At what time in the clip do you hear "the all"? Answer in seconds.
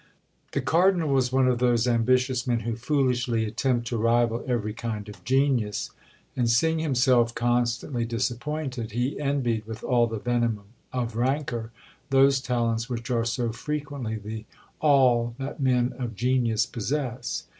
14.15-15.35